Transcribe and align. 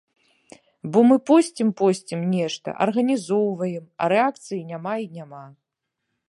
Бо 0.93 1.01
мы 1.09 1.17
посцім-посцім 1.29 2.23
нешта, 2.35 2.73
арганізоўваем, 2.87 3.85
а 4.03 4.09
рэакцыі 4.15 4.59
няма 4.73 4.95
і 5.05 5.07
няма. 5.21 5.45